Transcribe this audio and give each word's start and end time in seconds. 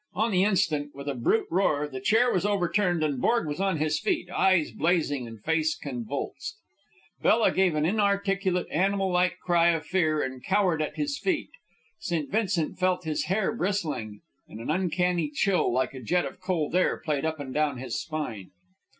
On 0.15 0.31
the 0.31 0.43
instant, 0.43 0.95
with 0.95 1.07
a 1.07 1.13
brute 1.13 1.45
roar, 1.51 1.87
the 1.87 1.99
chair 2.01 2.33
was 2.33 2.43
overturned 2.43 3.03
and 3.03 3.21
Borg 3.21 3.45
was 3.45 3.59
on 3.61 3.77
his 3.77 3.99
feet, 3.99 4.31
eyes 4.31 4.71
blazing 4.71 5.27
and 5.27 5.39
face 5.43 5.75
convulsed. 5.77 6.57
Bella 7.21 7.51
gave 7.51 7.75
an 7.75 7.85
inarticulate, 7.85 8.65
animal 8.71 9.11
like 9.11 9.37
cry 9.43 9.67
of 9.69 9.85
fear 9.85 10.23
and 10.23 10.43
cowered 10.43 10.81
at 10.81 10.95
his 10.97 11.19
feet. 11.19 11.51
St. 11.99 12.31
Vincent 12.31 12.79
felt 12.79 13.03
his 13.03 13.25
hair 13.25 13.51
bristling, 13.55 14.21
and 14.47 14.59
an 14.59 14.71
uncanny 14.71 15.29
chill, 15.29 15.71
like 15.71 15.93
a 15.93 16.01
jet 16.01 16.25
of 16.25 16.41
cold 16.41 16.73
air, 16.75 16.97
played 16.97 17.23
up 17.23 17.39
and 17.39 17.53
down 17.53 17.77
his 17.77 18.01
spine. 18.01 18.49